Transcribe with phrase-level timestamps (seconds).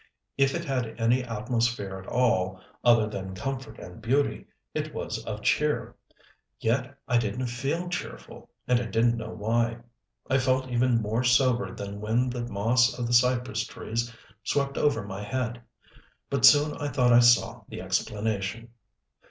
[0.35, 5.43] If it had any atmosphere at all, other than comfort and beauty, it was of
[5.43, 5.95] cheer.
[6.59, 9.77] Yet I didn't feel cheerful, and I didn't know why.
[10.27, 14.11] I felt even more sobered than when the moss of the cypress trees
[14.43, 15.61] swept over my head.
[16.31, 18.69] But soon I thought I saw the explanation.